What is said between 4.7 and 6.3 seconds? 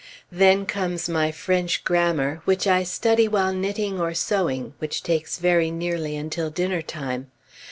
which takes very nearly